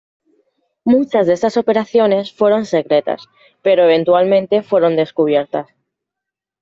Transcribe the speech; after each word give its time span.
Muchas 0.83 1.27
de 1.27 1.33
estas 1.33 1.57
operaciones 1.57 2.33
fueron 2.33 2.65
secretas 2.65 3.27
pero 3.61 3.83
eventualmente 3.83 4.63
fueron 4.63 4.95
descubiertas. 4.95 5.67